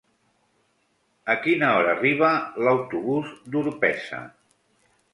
A 1.33 1.35
quina 1.43 1.69
hora 1.75 1.93
arriba 1.97 2.33
l'autobús 2.65 3.39
d'Orpesa? 3.53 4.27